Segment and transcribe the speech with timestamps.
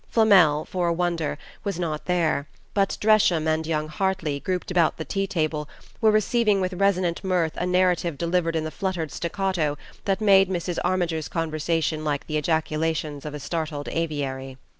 [0.09, 5.05] Flamel, for a wonder, was not there; but Dresham and young Hartly, grouped about the
[5.05, 5.69] tea table,
[6.01, 10.79] were receiving with resonant mirth a narrative delivered in the fluttered staccato that made Mrs.
[10.83, 14.57] Armiger's conversation like the ejaculations of a startled aviary.